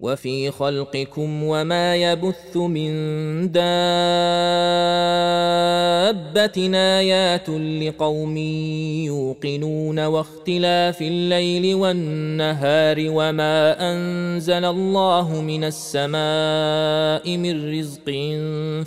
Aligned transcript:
وفي 0.00 0.50
خلقكم 0.50 1.42
وما 1.42 1.96
يبث 1.96 2.56
من 2.56 2.92
دابة 3.52 3.68
آيات 6.74 7.48
لقوم 7.48 8.36
يوقنون 9.06 9.98
واختلاف 9.98 11.02
الليل 11.02 11.74
والنهار 11.74 12.96
وما 13.08 13.92
أنزل 13.92 14.64
الله 14.64 15.40
من 15.40 15.64
السماء 15.64 17.36
من 17.36 17.78
رزق 17.78 18.10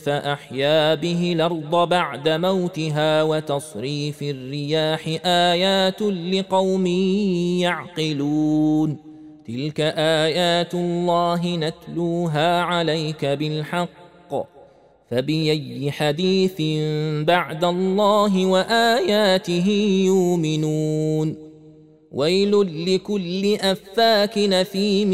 فأحيا 0.03 0.95
به 0.95 1.33
الأرض 1.33 1.89
بعد 1.89 2.29
موتها 2.29 3.23
وتصريف 3.23 4.21
الرياح 4.21 5.07
آيات 5.25 6.01
لقوم 6.01 6.87
يعقلون 7.61 9.10
تلك 9.47 9.79
ايات 9.97 10.73
الله 10.73 11.55
نتلوها 11.55 12.61
عليك 12.61 13.25
بالحق 13.25 13.89
فباي 15.11 15.91
حديث 15.91 16.61
بعد 17.27 17.63
الله 17.63 18.45
واياته 18.45 19.67
يؤمنون 20.05 21.51
ويل 22.11 22.85
لكل 22.95 23.55
افاك 23.55 24.37
نثيم 24.37 25.13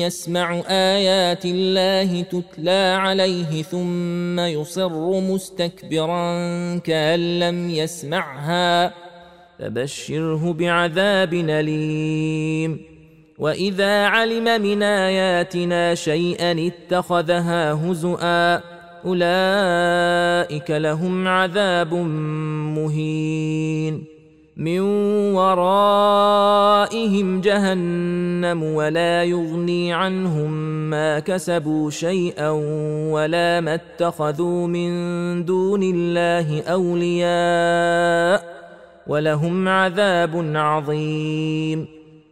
يسمع 0.00 0.62
ايات 0.68 1.44
الله 1.44 2.22
تتلى 2.22 2.96
عليه 2.98 3.62
ثم 3.62 4.40
يصر 4.40 5.20
مستكبرا 5.20 6.28
كان 6.78 7.38
لم 7.38 7.70
يسمعها 7.70 8.94
فبشره 9.58 10.52
بعذاب 10.52 11.34
اليم 11.34 12.97
واذا 13.38 14.06
علم 14.06 14.62
من 14.62 14.82
اياتنا 14.82 15.94
شيئا 15.94 16.66
اتخذها 16.66 17.72
هزؤا 17.72 18.60
اولئك 19.04 20.70
لهم 20.70 21.28
عذاب 21.28 21.94
مهين 22.74 24.04
من 24.56 24.80
ورائهم 25.34 26.60
جهنم 27.40 28.62
ولا 28.62 29.24
يغني 29.24 29.92
عنهم 29.92 30.50
ما 30.90 31.18
كسبوا 31.18 31.90
شيئا 31.90 32.50
ولا 33.10 33.60
ما 33.60 33.74
اتخذوا 33.74 34.66
من 34.66 34.90
دون 35.44 35.82
الله 35.82 36.62
اولياء 36.62 38.58
ولهم 39.06 39.68
عذاب 39.68 40.52
عظيم 40.54 41.97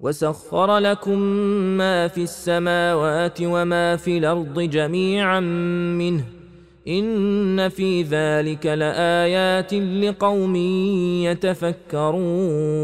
وسخر 0.00 0.78
لكم 0.78 1.18
ما 1.78 2.08
في 2.08 2.22
السماوات 2.22 3.38
وما 3.42 3.96
في 3.96 4.18
الأرض 4.18 4.60
جميعا 4.60 5.40
منه 5.40 6.24
ان 6.88 7.68
في 7.68 8.02
ذلك 8.02 8.66
لايات 8.66 9.74
لقوم 9.74 10.56
يتفكرون 11.96 12.78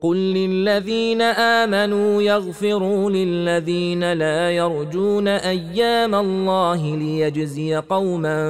قل 0.00 0.16
للذين 0.16 1.22
امنوا 1.22 2.22
يغفروا 2.22 3.10
للذين 3.10 4.12
لا 4.12 4.50
يرجون 4.50 5.28
أيام 5.28 6.14
الله 6.14 6.96
ليجزي 6.96 7.74
قوما 7.74 8.44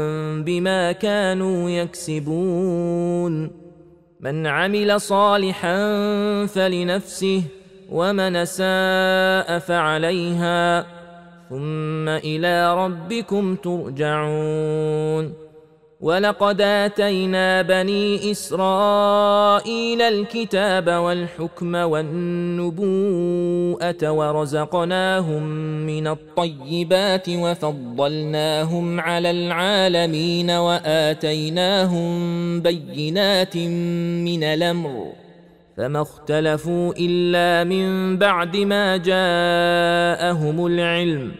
بما 0.47 0.93
كانوا 0.93 1.71
يكسبون 1.71 3.62
من 4.23 4.47
عمل 4.47 5.01
صالحا 5.01 5.77
فلنفسه 6.47 7.43
ومن 7.91 8.45
ساء 8.45 9.59
فعليها 9.59 10.87
ثم 11.51 12.09
إلى 12.09 12.75
ربكم 12.75 13.57
ترجعون. 13.57 15.42
ولقد 16.03 16.61
اتينا 16.61 17.63
بني 17.63 18.31
اسرائيل 18.31 20.03
الكتاب 20.03 20.89
والحكم 20.89 21.75
والنبوءه 21.75 22.83
ورزقناهم 24.11 25.43
من 25.87 26.07
الطيبات 26.07 27.29
وفضلناهم 27.29 29.01
على 29.01 29.31
العالمين 29.31 30.51
واتيناهم 30.51 32.11
بينات 32.61 33.57
من 33.57 34.45
الامر 34.45 35.13
فما 35.77 36.03
اختلفوا 36.03 36.93
الا 36.99 37.65
من 37.65 38.19
بعد 38.19 38.57
ما 38.57 38.97
جاءهم 38.97 40.67
العلم 40.67 41.33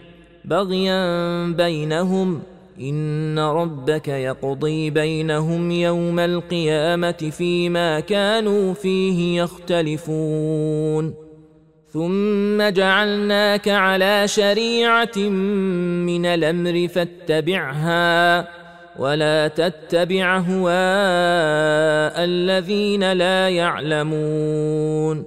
بغيا 0.45 1.47
بينهم 1.47 2.43
ان 2.81 3.39
ربك 3.39 4.09
يقضي 4.09 4.91
بينهم 4.91 5.71
يوم 5.71 6.19
القيامه 6.19 7.31
فيما 7.39 8.01
كانوا 8.01 8.75
فيه 8.75 9.43
يختلفون 9.43 11.15
ثم 11.93 12.63
جعلناك 12.69 13.69
على 13.69 14.29
شريعه 14.29 15.19
من 16.07 16.27
الامر 16.27 16.89
فاتبعها 16.89 18.49
ولا 18.99 19.49
تتبع 19.49 20.39
هواء 20.39 22.25
الذين 22.25 23.13
لا 23.13 23.49
يعلمون 23.49 25.25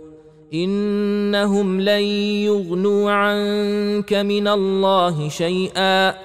انهم 0.54 1.82
لن 1.82 2.04
يغنوا 2.46 3.12
عنك 3.12 4.14
من 4.14 4.48
الله 4.48 5.30
شيئا 5.30 6.25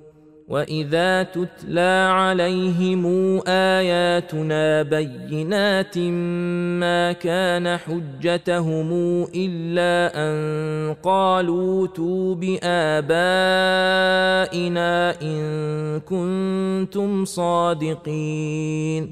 واذا 0.51 1.23
تتلى 1.23 2.07
عليهم 2.11 3.05
اياتنا 3.47 4.83
بينات 4.83 5.97
ما 5.97 7.11
كان 7.11 7.77
حجتهم 7.77 8.91
الا 9.35 10.11
ان 10.15 10.93
قالوا 11.03 11.87
تو 11.87 12.35
بابائنا 12.35 12.81
ان 15.21 15.99
كنتم 15.99 17.25
صادقين 17.25 19.11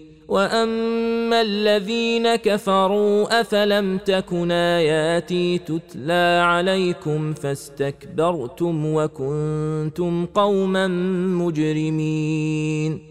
واما 0.31 1.41
الذين 1.41 2.35
كفروا 2.35 3.41
افلم 3.41 3.97
تكن 3.97 4.51
اياتي 4.51 5.57
تتلى 5.57 6.41
عليكم 6.43 7.33
فاستكبرتم 7.33 8.85
وكنتم 8.85 10.25
قوما 10.25 10.87
مجرمين 11.37 13.10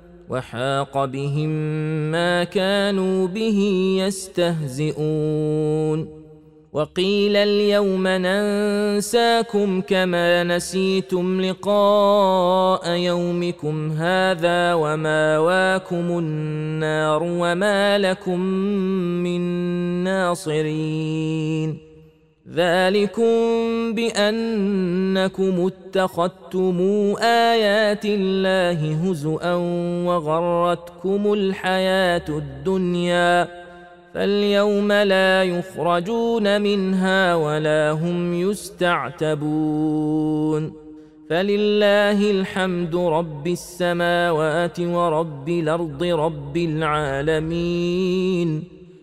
وحاق 0.31 1.05
بهم 1.05 1.49
ما 2.11 2.43
كانوا 2.43 3.27
به 3.27 3.59
يستهزئون. 4.07 5.51
وقيل 6.73 7.35
اليوم 7.35 8.07
ننساكم 8.07 9.81
كما 9.81 10.43
نسيتم 10.43 11.41
لقاء 11.41 12.89
يومكم 12.89 13.91
هذا 13.91 14.73
وماواكم 14.73 16.17
النار 16.17 17.23
وما 17.23 17.97
لكم 17.97 18.39
من 19.23 19.41
ناصرين. 20.03 21.90
ذلكم 22.55 23.93
بانكم 23.93 25.67
اتخذتم 25.67 26.77
ايات 27.21 28.05
الله 28.05 28.93
هزءا 29.03 29.53
وغرتكم 30.05 31.33
الحياة 31.33 32.25
الدنيا 32.29 33.47
فاليوم 34.13 34.91
لا 34.91 35.43
يخرجون 35.43 36.61
منها 36.61 37.35
ولا 37.35 37.91
هم 37.91 38.33
يستعتبون 38.49 39.91
فلله 41.29 42.31
الحمد 42.31 42.95
رب 42.95 43.47
السماوات 43.47 44.79
ورب 44.79 45.49
الأرض 45.49 46.03
رب 46.03 46.57
العالمين 46.57 48.01